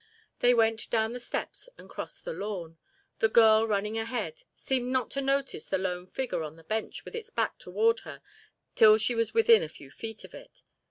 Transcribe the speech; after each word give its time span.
They 0.39 0.55
went 0.55 0.89
down 0.89 1.13
the 1.13 1.19
steps 1.19 1.69
and 1.77 1.87
crossed 1.87 2.25
the 2.25 2.33
lawn. 2.33 2.79
The 3.19 3.29
girl, 3.29 3.67
running 3.67 3.99
ahead, 3.99 4.41
seemed 4.55 4.91
not 4.91 5.11
to 5.11 5.21
notice 5.21 5.67
the 5.67 5.77
lone 5.77 6.07
figure 6.07 6.41
on 6.41 6.55
the 6.55 6.63
bench 6.63 7.05
with 7.05 7.13
its 7.13 7.29
back 7.29 7.59
toward 7.59 7.99
her 7.99 8.23
till 8.73 8.97
she 8.97 9.13
was 9.13 9.35
within 9.35 9.61
a 9.61 9.69
few 9.69 9.91
feet 9.91 10.23
of 10.23 10.33
it. 10.33 10.63